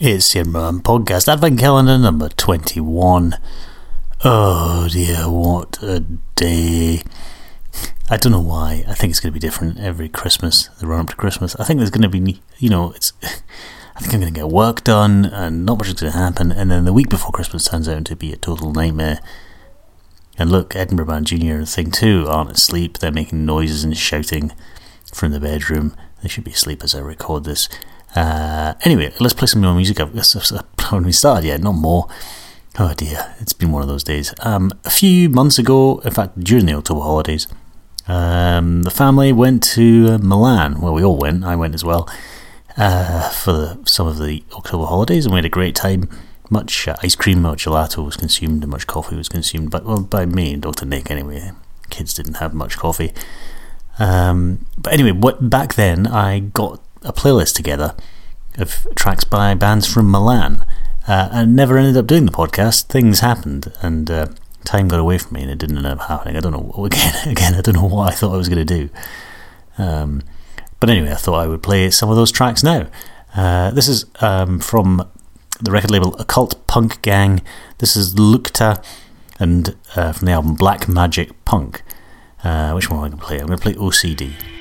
It's 0.00 0.32
your 0.32 0.44
Mum 0.44 0.80
Podcast, 0.80 1.26
Advent 1.26 1.58
Calendar 1.58 1.98
number 1.98 2.28
21. 2.28 3.36
Oh 4.22 4.88
dear, 4.88 5.28
what 5.28 5.82
a 5.82 5.98
day. 6.36 7.02
I 8.08 8.16
don't 8.16 8.30
know 8.30 8.40
why. 8.40 8.84
I 8.86 8.94
think 8.94 9.10
it's 9.10 9.18
going 9.18 9.32
to 9.32 9.40
be 9.40 9.44
different 9.44 9.80
every 9.80 10.08
Christmas, 10.08 10.68
the 10.78 10.86
run 10.86 11.00
up 11.00 11.08
to 11.08 11.16
Christmas. 11.16 11.56
I 11.56 11.64
think 11.64 11.78
there's 11.78 11.90
going 11.90 12.08
to 12.08 12.08
be, 12.08 12.40
you 12.58 12.70
know, 12.70 12.92
it's. 12.92 13.12
I 13.24 14.00
think 14.00 14.14
I'm 14.14 14.20
going 14.20 14.32
to 14.32 14.40
get 14.40 14.48
work 14.48 14.84
done 14.84 15.24
and 15.24 15.66
not 15.66 15.78
much 15.78 15.88
is 15.88 15.94
going 15.94 16.12
to 16.12 16.18
happen. 16.18 16.52
And 16.52 16.70
then 16.70 16.84
the 16.84 16.92
week 16.92 17.08
before 17.08 17.32
Christmas 17.32 17.64
turns 17.64 17.88
out 17.88 18.04
to 18.04 18.14
be 18.14 18.32
a 18.32 18.36
total 18.36 18.70
nightmare. 18.70 19.18
And 20.38 20.48
look, 20.48 20.76
Edinburgh 20.76 21.06
Band 21.06 21.26
Junior 21.26 21.64
thing 21.64 21.90
too 21.90 22.24
aren't 22.28 22.52
asleep. 22.52 22.98
They're 22.98 23.10
making 23.10 23.44
noises 23.44 23.82
and 23.82 23.96
shouting 23.96 24.52
from 25.12 25.32
the 25.32 25.40
bedroom. 25.40 25.96
They 26.22 26.28
should 26.28 26.44
be 26.44 26.52
asleep 26.52 26.84
as 26.84 26.94
I 26.94 27.00
record 27.00 27.42
this. 27.42 27.68
Uh, 28.14 28.74
anyway, 28.82 29.12
let's 29.20 29.34
play 29.34 29.46
some 29.46 29.62
more 29.62 29.74
music. 29.74 30.00
I've, 30.00 30.16
I've 30.16 30.92
only 30.92 31.12
started 31.12 31.46
yet, 31.46 31.60
not 31.60 31.72
more. 31.72 32.08
Oh 32.78 32.94
dear, 32.94 33.34
it's 33.40 33.52
been 33.52 33.72
one 33.72 33.82
of 33.82 33.88
those 33.88 34.04
days. 34.04 34.32
Um, 34.40 34.72
a 34.84 34.90
few 34.90 35.28
months 35.28 35.58
ago, 35.58 35.98
in 36.04 36.12
fact, 36.12 36.38
during 36.38 36.66
the 36.66 36.74
October 36.74 37.00
holidays, 37.00 37.48
um, 38.06 38.82
the 38.82 38.90
family 38.90 39.32
went 39.32 39.62
to 39.74 40.18
Milan. 40.18 40.80
Well, 40.80 40.94
we 40.94 41.02
all 41.02 41.16
went. 41.16 41.44
I 41.44 41.56
went 41.56 41.74
as 41.74 41.84
well 41.84 42.08
uh, 42.76 43.30
for 43.30 43.52
the, 43.52 43.80
some 43.84 44.06
of 44.06 44.18
the 44.18 44.44
October 44.52 44.86
holidays, 44.86 45.26
and 45.26 45.34
we 45.34 45.38
had 45.38 45.44
a 45.44 45.50
great 45.50 45.74
time. 45.74 46.08
Much 46.50 46.88
uh, 46.88 46.96
ice 47.02 47.14
cream, 47.14 47.42
much 47.42 47.66
gelato 47.66 48.04
was 48.04 48.16
consumed, 48.16 48.62
and 48.62 48.70
much 48.70 48.86
coffee 48.86 49.16
was 49.16 49.28
consumed. 49.28 49.70
But 49.70 49.84
well, 49.84 50.02
by 50.02 50.24
me 50.24 50.54
and 50.54 50.62
Dr. 50.62 50.86
Nick 50.86 51.10
anyway. 51.10 51.50
Kids 51.90 52.14
didn't 52.14 52.34
have 52.34 52.54
much 52.54 52.78
coffee. 52.78 53.12
Um, 53.98 54.66
but 54.76 54.92
anyway, 54.92 55.10
what 55.12 55.50
back 55.50 55.74
then 55.74 56.06
I 56.06 56.38
got 56.38 56.80
a 57.02 57.12
playlist 57.12 57.54
together 57.54 57.94
of 58.56 58.86
tracks 58.94 59.24
by 59.24 59.54
bands 59.54 59.86
from 59.86 60.10
Milan. 60.10 60.64
Uh, 61.06 61.28
and 61.32 61.56
never 61.56 61.78
ended 61.78 61.96
up 61.96 62.06
doing 62.06 62.26
the 62.26 62.32
podcast. 62.32 62.82
Things 62.84 63.20
happened, 63.20 63.72
and 63.80 64.10
uh, 64.10 64.26
time 64.64 64.88
got 64.88 65.00
away 65.00 65.16
from 65.16 65.34
me, 65.34 65.42
and 65.42 65.50
it 65.50 65.56
didn't 65.56 65.78
end 65.78 65.86
up 65.86 66.00
happening. 66.00 66.36
I 66.36 66.40
don't 66.40 66.52
know. 66.52 66.84
Again, 66.84 67.28
again, 67.28 67.54
I 67.54 67.62
don't 67.62 67.76
know 67.76 67.86
what 67.86 68.12
I 68.12 68.14
thought 68.14 68.34
I 68.34 68.36
was 68.36 68.50
going 68.50 68.66
to 68.66 68.76
do. 68.76 68.90
Um, 69.78 70.22
but 70.80 70.90
anyway, 70.90 71.10
I 71.10 71.14
thought 71.14 71.42
I 71.42 71.46
would 71.46 71.62
play 71.62 71.90
some 71.90 72.10
of 72.10 72.16
those 72.16 72.30
tracks 72.30 72.62
now. 72.62 72.88
Uh, 73.34 73.70
this 73.70 73.88
is 73.88 74.04
um, 74.20 74.60
from 74.60 75.08
the 75.60 75.70
record 75.70 75.90
label 75.90 76.14
Occult 76.16 76.66
Punk 76.66 77.00
Gang. 77.00 77.40
This 77.78 77.96
is 77.96 78.14
Lucta, 78.14 78.84
and 79.38 79.76
uh, 79.96 80.12
from 80.12 80.26
the 80.26 80.32
album 80.32 80.56
Black 80.56 80.88
Magic 80.88 81.42
Punk. 81.46 81.82
Uh, 82.44 82.72
which 82.72 82.90
one 82.90 82.98
am 82.98 83.04
I 83.04 83.08
going 83.08 83.18
to 83.18 83.24
play? 83.24 83.38
I'm 83.38 83.46
going 83.46 83.58
to 83.58 83.62
play 83.62 83.74
OCD. 83.74 84.57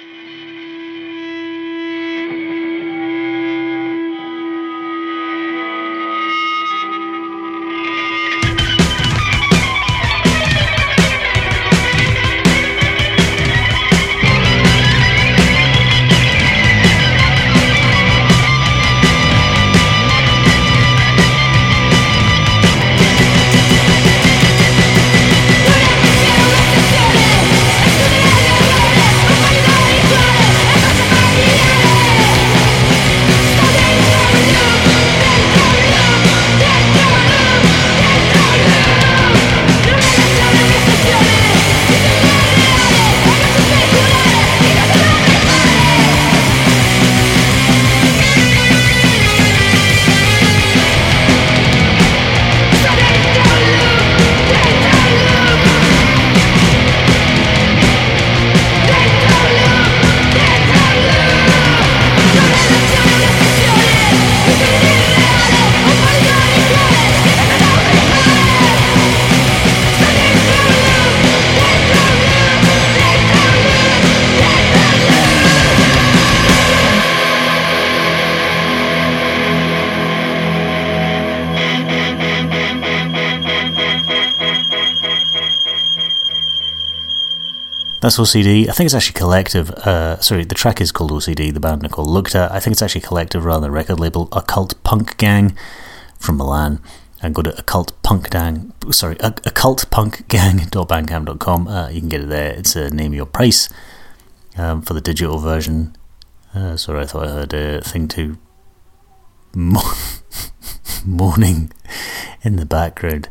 That's 88.08 88.20
OCD. 88.20 88.70
I 88.70 88.72
think 88.72 88.86
it's 88.86 88.94
actually 88.94 89.20
collective. 89.20 89.70
Uh, 89.70 90.18
sorry, 90.22 90.46
the 90.46 90.56
track 90.56 90.80
is 90.80 90.94
called 90.94 91.12
OCD. 91.12 91.54
The 91.54 91.60
band 91.60 91.86
are 91.86 91.90
called 91.90 92.08
Lucta. 92.08 92.50
I 92.50 92.62
think 92.62 92.72
it's 92.72 92.82
actually 92.82 93.02
collective 93.02 93.44
rather 93.44 93.64
than 93.64 93.72
record 93.72 94.00
label. 94.00 94.30
Occult 94.32 94.82
Punk 94.86 95.18
Gang 95.18 95.58
from 96.18 96.38
Milan. 96.38 96.80
And 97.22 97.36
go 97.36 97.42
to 97.42 97.54
occult 97.60 98.02
punk 98.04 98.30
gang. 98.30 98.72
Sorry, 98.92 99.18
occult 99.20 99.92
punk 99.92 100.26
gang.bandcamp.com. 100.30 101.68
Uh, 101.68 101.90
you 101.90 102.00
can 102.00 102.08
get 102.08 102.22
it 102.22 102.30
there. 102.30 102.54
It's 102.54 102.78
a 102.78 102.90
name 102.90 103.14
your 103.14 103.26
price 103.26 103.68
um, 104.58 104.82
for 104.84 104.94
the 104.94 105.02
digital 105.02 105.40
version. 105.40 105.94
Uh, 106.56 106.78
sorry, 106.78 107.02
I 107.02 107.06
thought 107.08 107.28
I 107.28 107.32
heard 107.32 107.54
a 107.54 107.82
Thing 107.82 108.08
2 108.08 108.38
moaning 111.06 111.74
in 112.42 112.56
the 112.56 112.66
background. 112.66 113.28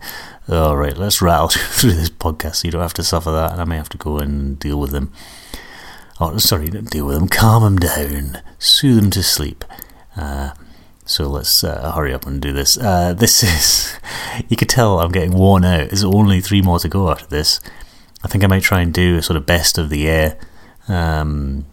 All 0.48 0.76
right, 0.76 0.96
let's 0.96 1.20
rattle 1.20 1.48
through 1.48 1.94
this 1.94 2.08
podcast 2.08 2.56
so 2.56 2.68
you 2.68 2.72
don't 2.72 2.82
have 2.82 2.94
to 2.94 3.02
suffer 3.02 3.32
that, 3.32 3.52
and 3.52 3.60
I 3.60 3.64
may 3.64 3.76
have 3.76 3.88
to 3.88 3.98
go 3.98 4.18
and 4.18 4.56
deal 4.60 4.78
with 4.78 4.92
them. 4.92 5.12
Oh, 6.20 6.38
sorry, 6.38 6.68
don't 6.68 6.88
deal 6.88 7.04
with 7.04 7.16
them. 7.16 7.26
Calm 7.26 7.64
them 7.64 7.78
down, 7.78 8.42
soothe 8.56 9.00
them 9.00 9.10
to 9.10 9.24
sleep. 9.24 9.64
Uh, 10.16 10.52
so 11.04 11.28
let's 11.28 11.64
uh, 11.64 11.90
hurry 11.90 12.14
up 12.14 12.26
and 12.26 12.40
do 12.40 12.52
this. 12.52 12.78
Uh, 12.78 13.12
this 13.18 13.42
is, 13.42 13.98
you 14.48 14.56
could 14.56 14.68
tell 14.68 15.00
I'm 15.00 15.10
getting 15.10 15.32
worn 15.32 15.64
out. 15.64 15.88
There's 15.88 16.04
only 16.04 16.40
three 16.40 16.62
more 16.62 16.78
to 16.78 16.88
go 16.88 17.10
after 17.10 17.26
this. 17.26 17.60
I 18.22 18.28
think 18.28 18.44
I 18.44 18.46
might 18.46 18.62
try 18.62 18.82
and 18.82 18.94
do 18.94 19.16
a 19.16 19.22
sort 19.22 19.36
of 19.36 19.46
best 19.46 19.78
of 19.78 19.90
the 19.90 19.98
year 19.98 20.38
um, 20.86 21.66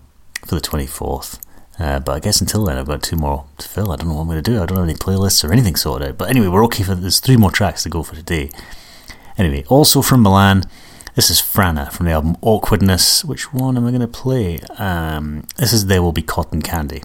for 0.47 0.55
the 0.55 0.61
24th. 0.61 1.39
Uh, 1.79 1.99
but 1.99 2.13
I 2.13 2.19
guess 2.19 2.39
until 2.39 2.65
then, 2.65 2.77
I've 2.77 2.87
got 2.87 3.01
two 3.01 3.15
more 3.15 3.45
to 3.57 3.67
fill. 3.67 3.91
I 3.91 3.95
don't 3.95 4.09
know 4.09 4.15
what 4.15 4.21
I'm 4.21 4.27
going 4.27 4.43
to 4.43 4.51
do. 4.51 4.61
I 4.61 4.65
don't 4.65 4.77
have 4.77 4.87
any 4.87 4.93
playlists 4.93 5.43
or 5.43 5.51
anything 5.51 5.75
sorted 5.75 6.07
out. 6.07 6.17
But 6.17 6.29
anyway, 6.29 6.47
we're 6.47 6.63
okay 6.65 6.83
for 6.83 6.95
there's 6.95 7.19
three 7.19 7.37
more 7.37 7.51
tracks 7.51 7.83
to 7.83 7.89
go 7.89 8.03
for 8.03 8.15
today. 8.15 8.49
Anyway, 9.37 9.63
also 9.67 10.01
from 10.01 10.21
Milan, 10.21 10.63
this 11.15 11.29
is 11.29 11.41
Frana 11.41 11.91
from 11.91 12.05
the 12.05 12.11
album 12.11 12.37
Awkwardness. 12.41 13.25
Which 13.25 13.53
one 13.53 13.77
am 13.77 13.85
I 13.87 13.89
going 13.89 14.01
to 14.01 14.07
play? 14.07 14.59
Um, 14.77 15.47
this 15.57 15.73
is 15.73 15.87
There 15.87 16.01
Will 16.03 16.11
Be 16.11 16.21
Cotton 16.21 16.61
Candy. 16.61 17.01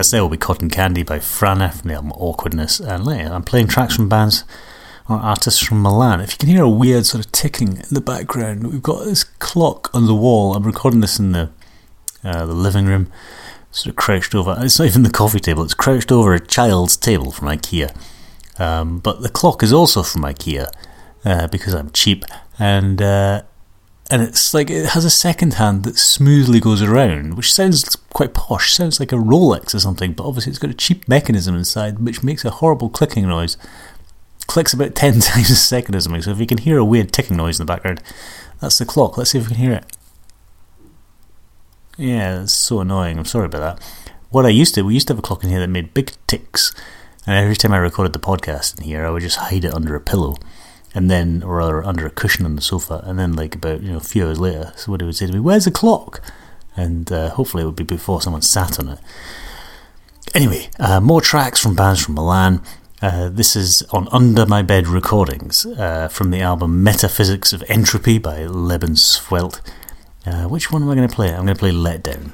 That's 0.00 0.12
There 0.12 0.22
Will 0.22 0.30
Be 0.30 0.38
Cotton 0.38 0.70
Candy 0.70 1.02
by 1.02 1.18
Frana 1.18 1.82
the 1.82 1.92
album 1.92 2.12
Awkwardness. 2.12 2.80
And 2.80 3.06
I'm 3.06 3.42
playing 3.42 3.66
tracks 3.66 3.96
from 3.96 4.08
bands 4.08 4.44
or 5.10 5.16
artists 5.16 5.62
from 5.62 5.82
Milan. 5.82 6.22
If 6.22 6.32
you 6.32 6.38
can 6.38 6.48
hear 6.48 6.62
a 6.62 6.70
weird 6.70 7.04
sort 7.04 7.26
of 7.26 7.30
ticking 7.32 7.76
in 7.76 7.84
the 7.90 8.00
background, 8.00 8.66
we've 8.66 8.82
got 8.82 9.04
this 9.04 9.24
clock 9.24 9.90
on 9.92 10.06
the 10.06 10.14
wall. 10.14 10.54
I'm 10.54 10.64
recording 10.64 11.00
this 11.00 11.18
in 11.18 11.32
the 11.32 11.50
uh, 12.24 12.46
the 12.46 12.54
living 12.54 12.86
room, 12.86 13.12
sort 13.72 13.90
of 13.90 13.96
crouched 13.96 14.34
over. 14.34 14.56
It's 14.60 14.78
not 14.78 14.88
even 14.88 15.02
the 15.02 15.10
coffee 15.10 15.38
table, 15.38 15.64
it's 15.64 15.74
crouched 15.74 16.10
over 16.10 16.32
a 16.32 16.40
child's 16.40 16.96
table 16.96 17.30
from 17.30 17.48
IKEA. 17.48 17.94
Um, 18.58 19.00
but 19.00 19.20
the 19.20 19.28
clock 19.28 19.62
is 19.62 19.70
also 19.70 20.02
from 20.02 20.22
IKEA 20.22 20.70
uh, 21.26 21.46
because 21.48 21.74
I'm 21.74 21.90
cheap. 21.90 22.24
And 22.58 23.02
uh, 23.02 23.42
and 24.10 24.22
it's 24.22 24.52
like 24.52 24.70
it 24.70 24.86
has 24.86 25.04
a 25.04 25.10
second 25.10 25.54
hand 25.54 25.84
that 25.84 25.96
smoothly 25.96 26.58
goes 26.58 26.82
around, 26.82 27.34
which 27.34 27.52
sounds 27.52 27.84
quite 28.12 28.34
posh, 28.34 28.74
sounds 28.74 28.98
like 28.98 29.12
a 29.12 29.16
Rolex 29.16 29.72
or 29.72 29.78
something, 29.78 30.12
but 30.12 30.26
obviously 30.26 30.50
it's 30.50 30.58
got 30.58 30.70
a 30.70 30.74
cheap 30.74 31.08
mechanism 31.08 31.54
inside 31.54 32.00
which 32.00 32.24
makes 32.24 32.44
a 32.44 32.50
horrible 32.50 32.90
clicking 32.90 33.28
noise. 33.28 33.56
Clicks 34.48 34.72
about 34.72 34.94
10 34.96 35.20
times 35.20 35.48
a 35.50 35.56
second 35.56 35.94
or 35.94 36.00
something, 36.00 36.22
so 36.22 36.32
if 36.32 36.40
you 36.40 36.46
can 36.46 36.58
hear 36.58 36.76
a 36.76 36.84
weird 36.84 37.12
ticking 37.12 37.36
noise 37.36 37.60
in 37.60 37.66
the 37.66 37.72
background, 37.72 38.02
that's 38.60 38.78
the 38.78 38.84
clock. 38.84 39.16
Let's 39.16 39.30
see 39.30 39.38
if 39.38 39.44
we 39.44 39.54
can 39.54 39.62
hear 39.62 39.72
it. 39.72 39.96
Yeah, 41.96 42.42
it's 42.42 42.52
so 42.52 42.80
annoying. 42.80 43.18
I'm 43.18 43.24
sorry 43.24 43.46
about 43.46 43.78
that. 43.78 43.84
What 44.30 44.46
I 44.46 44.48
used 44.48 44.74
to, 44.74 44.82
we 44.82 44.94
used 44.94 45.06
to 45.08 45.12
have 45.12 45.18
a 45.18 45.22
clock 45.22 45.44
in 45.44 45.50
here 45.50 45.60
that 45.60 45.68
made 45.68 45.94
big 45.94 46.12
ticks, 46.26 46.74
and 47.26 47.36
every 47.36 47.56
time 47.56 47.72
I 47.72 47.78
recorded 47.78 48.12
the 48.12 48.18
podcast 48.18 48.78
in 48.78 48.84
here, 48.84 49.06
I 49.06 49.10
would 49.10 49.22
just 49.22 49.36
hide 49.36 49.64
it 49.64 49.74
under 49.74 49.94
a 49.94 50.00
pillow 50.00 50.36
and 50.94 51.10
then, 51.10 51.42
or 51.42 51.56
rather, 51.56 51.84
under 51.84 52.06
a 52.06 52.10
cushion 52.10 52.44
on 52.44 52.56
the 52.56 52.62
sofa, 52.62 53.02
and 53.04 53.18
then, 53.18 53.34
like 53.34 53.54
about 53.54 53.82
you 53.82 53.92
know 53.92 53.98
a 53.98 54.00
few 54.00 54.26
hours 54.26 54.40
later, 54.40 54.72
somebody 54.76 55.04
would 55.04 55.16
say 55.16 55.26
to 55.26 55.32
me, 55.32 55.40
"Where's 55.40 55.64
the 55.64 55.70
clock?" 55.70 56.20
And 56.76 57.10
uh, 57.12 57.30
hopefully, 57.30 57.62
it 57.62 57.66
would 57.66 57.76
be 57.76 57.84
before 57.84 58.22
someone 58.22 58.42
sat 58.42 58.78
on 58.78 58.88
it. 58.88 58.98
Anyway, 60.34 60.70
uh, 60.78 61.00
more 61.00 61.20
tracks 61.20 61.60
from 61.60 61.74
bands 61.74 62.04
from 62.04 62.14
Milan. 62.14 62.62
Uh, 63.02 63.30
this 63.30 63.56
is 63.56 63.82
on 63.90 64.08
Under 64.12 64.44
My 64.44 64.62
Bed 64.62 64.86
Recordings 64.86 65.64
uh, 65.64 66.08
from 66.08 66.30
the 66.30 66.42
album 66.42 66.82
Metaphysics 66.82 67.52
of 67.52 67.64
Entropy 67.68 68.18
by 68.18 68.40
Lebenswelt. 68.40 69.60
Uh, 70.26 70.44
which 70.44 70.70
one 70.70 70.82
am 70.82 70.90
I 70.90 70.94
going 70.94 71.08
to 71.08 71.14
play? 71.14 71.30
I'm 71.30 71.46
going 71.46 71.54
to 71.54 71.58
play 71.58 71.72
Letdown. 71.72 72.32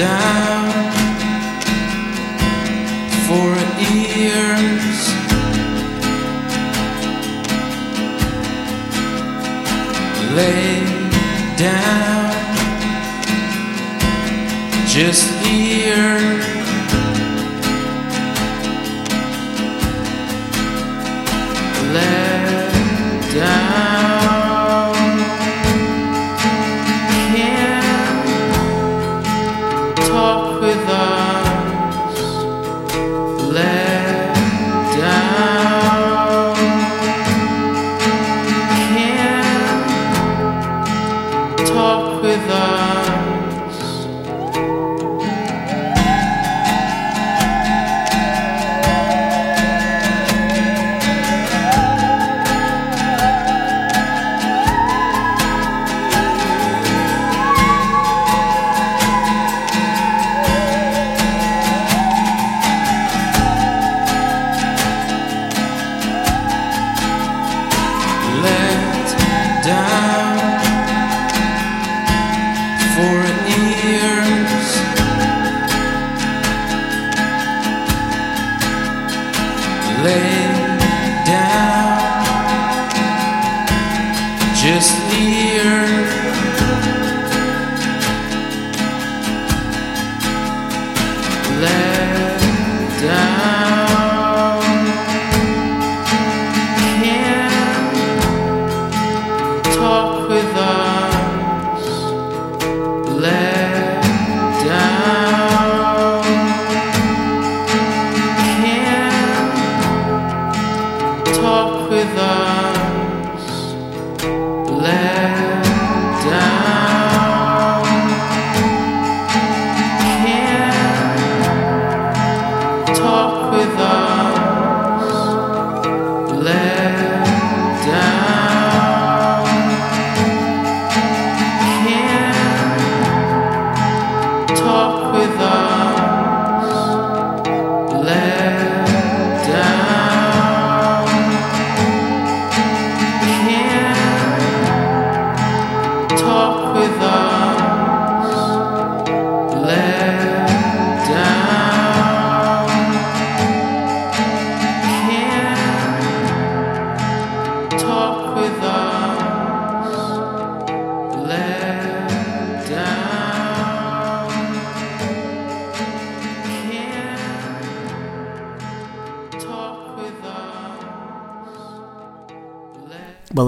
Down 0.00 0.92
for 3.26 3.50
ears. 3.92 5.00
Lay 10.34 10.84
down 11.58 12.32
just 14.86 15.28
here. 15.44 16.39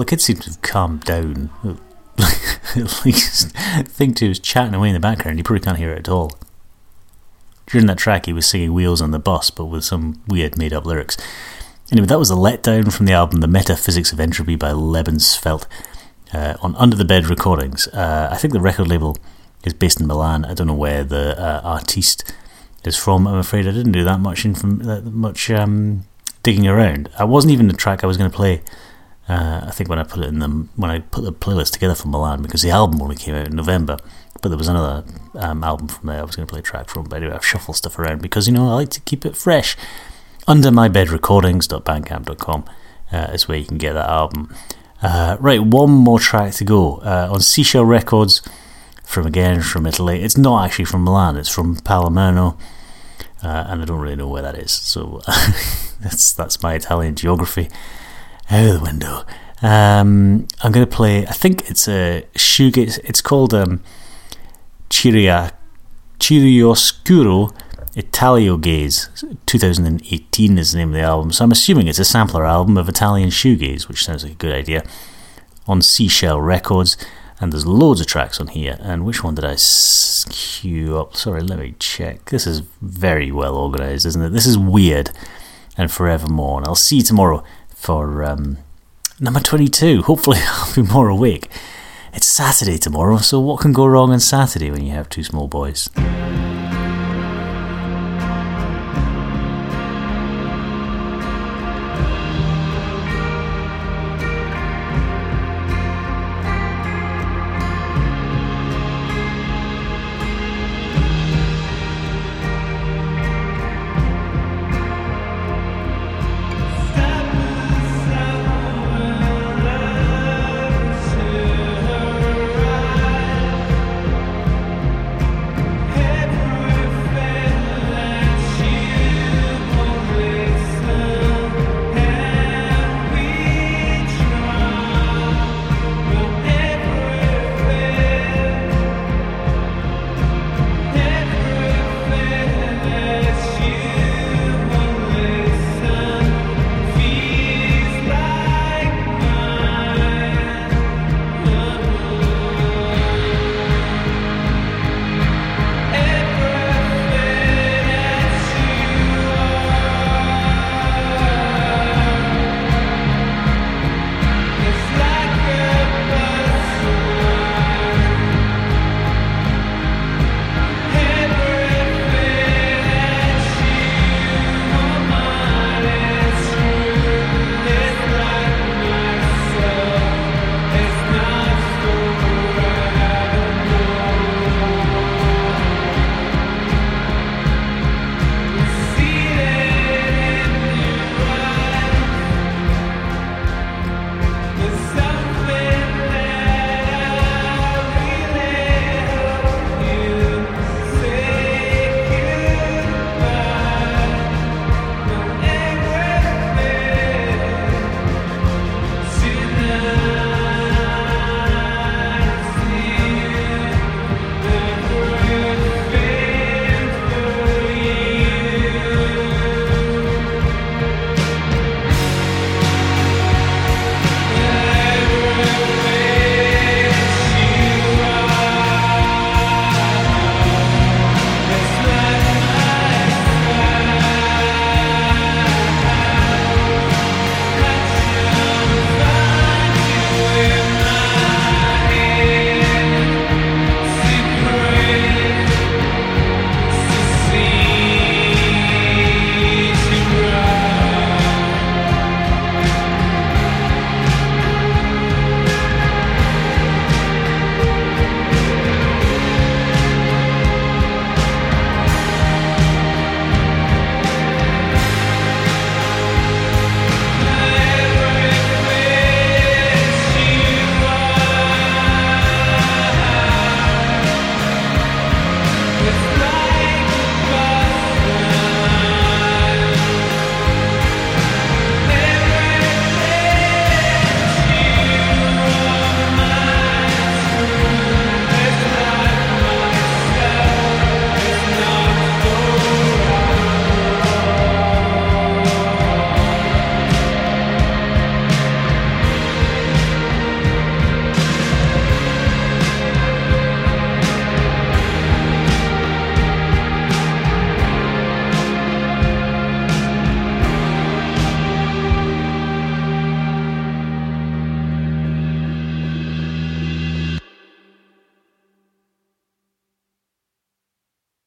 The 0.03 0.09
kid 0.09 0.21
seems 0.21 0.41
to 0.41 0.49
have 0.49 0.61
calmed 0.61 1.05
down. 1.05 1.49
At 2.17 3.05
least, 3.05 3.55
Thing 3.87 4.13
2 4.13 4.27
was 4.27 4.39
chatting 4.39 4.73
away 4.73 4.89
in 4.89 4.93
the 4.93 4.99
background. 4.99 5.37
You 5.37 5.45
probably 5.45 5.63
can't 5.63 5.77
hear 5.77 5.93
it 5.93 5.99
at 5.99 6.09
all. 6.09 6.33
During 7.67 7.87
that 7.87 7.99
track, 7.99 8.25
he 8.25 8.33
was 8.33 8.45
singing 8.45 8.73
Wheels 8.73 9.01
on 9.01 9.11
the 9.11 9.17
Bus, 9.17 9.49
but 9.49 9.67
with 9.67 9.85
some 9.85 10.21
weird 10.27 10.57
made 10.57 10.73
up 10.73 10.85
lyrics. 10.85 11.15
Anyway, 11.89 12.07
that 12.07 12.19
was 12.19 12.29
a 12.29 12.35
letdown 12.35 12.91
from 12.93 13.05
the 13.05 13.13
album 13.13 13.39
The 13.39 13.47
Metaphysics 13.47 14.11
of 14.11 14.19
Entropy 14.19 14.57
by 14.57 14.71
Lebenswelt 14.71 15.67
uh, 16.33 16.57
on 16.61 16.75
Under 16.75 16.97
the 16.97 17.05
Bed 17.05 17.27
Recordings. 17.27 17.87
Uh, 17.87 18.27
I 18.29 18.35
think 18.35 18.51
the 18.51 18.59
record 18.59 18.89
label 18.89 19.15
is 19.63 19.73
based 19.73 20.01
in 20.01 20.07
Milan. 20.07 20.43
I 20.43 20.53
don't 20.53 20.67
know 20.67 20.73
where 20.73 21.05
the 21.05 21.41
uh, 21.41 21.61
artiste 21.63 22.29
is 22.83 22.97
from. 22.97 23.25
I'm 23.25 23.37
afraid 23.37 23.69
I 23.69 23.71
didn't 23.71 23.93
do 23.93 24.03
that 24.03 24.19
much, 24.19 24.43
inf- 24.43 24.65
much 24.65 25.49
um, 25.49 26.03
digging 26.43 26.67
around. 26.67 27.09
I 27.17 27.23
wasn't 27.23 27.53
even 27.53 27.69
the 27.69 27.73
track 27.73 28.03
I 28.03 28.07
was 28.07 28.17
going 28.17 28.29
to 28.29 28.35
play 28.35 28.63
uh, 29.27 29.61
I 29.67 29.71
think 29.71 29.89
when 29.89 29.99
I 29.99 30.03
put 30.03 30.21
it 30.23 30.27
in 30.27 30.39
the 30.39 30.49
when 30.75 30.91
I 30.91 30.99
put 30.99 31.23
the 31.23 31.31
playlist 31.31 31.71
together 31.71 31.95
for 31.95 32.09
Milan 32.09 32.41
because 32.41 32.61
the 32.61 32.71
album 32.71 33.01
only 33.01 33.15
came 33.15 33.35
out 33.35 33.47
in 33.47 33.55
November, 33.55 33.97
but 34.41 34.49
there 34.49 34.57
was 34.57 34.67
another 34.67 35.05
um, 35.35 35.63
album 35.63 35.87
from 35.87 36.07
there 36.07 36.19
I 36.19 36.23
was 36.23 36.35
going 36.35 36.45
to 36.45 36.51
play 36.51 36.59
a 36.59 36.63
track 36.63 36.89
from. 36.89 37.05
But 37.05 37.17
anyway, 37.17 37.35
I've 37.35 37.45
shuffled 37.45 37.77
stuff 37.77 37.97
around 37.97 38.21
because 38.21 38.47
you 38.47 38.53
know 38.53 38.67
I 38.69 38.73
like 38.73 38.89
to 38.89 39.01
keep 39.01 39.25
it 39.25 39.37
fresh. 39.37 39.77
under 40.45 40.69
mybedrecordings.bandcamp.com 40.69 42.65
uh, 43.13 43.27
is 43.33 43.47
where 43.47 43.57
you 43.57 43.65
can 43.65 43.77
get 43.77 43.93
that 43.93 44.09
album. 44.09 44.53
Uh, 45.01 45.37
right, 45.39 45.61
one 45.61 45.89
more 45.89 46.19
track 46.19 46.53
to 46.55 46.65
go 46.65 46.97
uh, 46.97 47.29
on 47.31 47.39
Seashell 47.39 47.85
Records 47.85 48.41
from 49.05 49.25
again 49.25 49.61
from 49.61 49.85
Italy. 49.85 50.21
It's 50.21 50.37
not 50.37 50.65
actually 50.65 50.85
from 50.85 51.05
Milan; 51.05 51.37
it's 51.37 51.47
from 51.47 51.77
Palermo, 51.77 52.57
uh, 53.41 53.65
and 53.69 53.81
I 53.81 53.85
don't 53.85 54.01
really 54.01 54.17
know 54.17 54.27
where 54.27 54.41
that 54.41 54.57
is. 54.57 54.71
So 54.71 55.21
that's 56.01 56.33
that's 56.33 56.61
my 56.61 56.73
Italian 56.73 57.15
geography 57.15 57.69
out 58.49 58.65
of 58.65 58.73
the 58.73 58.79
window. 58.79 59.25
Um, 59.61 60.47
I'm 60.61 60.71
going 60.71 60.85
to 60.85 60.95
play. 60.95 61.25
I 61.25 61.31
think 61.31 61.69
it's 61.69 61.87
a 61.87 62.25
shoegaze. 62.35 62.99
It's 63.03 63.21
called 63.21 63.53
um, 63.53 63.81
Chiria 64.89 65.51
Chiaroscuro 66.19 67.53
Italio 67.95 68.59
Gaze 68.59 69.09
2018 69.45 70.57
is 70.57 70.71
the 70.71 70.79
name 70.79 70.89
of 70.89 70.93
the 70.95 71.01
album, 71.01 71.31
so 71.31 71.43
I'm 71.43 71.51
assuming 71.51 71.87
it's 71.87 71.99
a 71.99 72.05
sampler 72.05 72.43
album 72.43 72.75
of 72.75 72.89
Italian 72.89 73.29
shoegaze, 73.29 73.87
which 73.87 74.03
sounds 74.03 74.23
like 74.23 74.33
a 74.33 74.35
good 74.35 74.53
idea. 74.53 74.83
On 75.67 75.79
Seashell 75.79 76.41
Records, 76.41 76.97
and 77.39 77.53
there's 77.53 77.67
loads 77.67 78.01
of 78.01 78.07
tracks 78.07 78.39
on 78.39 78.47
here. 78.47 78.77
And 78.81 79.05
which 79.05 79.23
one 79.23 79.35
did 79.35 79.45
I 79.45 79.55
queue 79.55 80.97
up? 80.97 81.15
Sorry, 81.15 81.41
let 81.41 81.59
me 81.59 81.75
check. 81.77 82.29
This 82.29 82.47
is 82.47 82.61
very 82.81 83.31
well 83.31 83.55
organised, 83.55 84.05
isn't 84.07 84.21
it? 84.21 84.29
This 84.29 84.47
is 84.47 84.57
weird 84.57 85.11
and 85.77 85.91
forevermore. 85.91 86.59
And 86.59 86.67
I'll 86.67 86.75
see 86.75 86.97
you 86.97 87.03
tomorrow 87.03 87.43
for 87.83 88.23
um, 88.23 88.57
number 89.19 89.41
22. 89.41 90.03
Hopefully, 90.03 90.39
I'll 90.41 90.73
be 90.73 90.83
more 90.83 91.09
awake. 91.09 91.49
It's 92.13 92.27
Saturday 92.27 92.77
tomorrow, 92.77 93.17
so 93.17 93.39
what 93.41 93.59
can 93.59 93.73
go 93.73 93.85
wrong 93.85 94.11
on 94.11 94.21
Saturday 94.21 94.71
when 94.71 94.85
you 94.85 94.93
have 94.93 95.09
two 95.09 95.23
small 95.23 95.47
boys? 95.49 95.89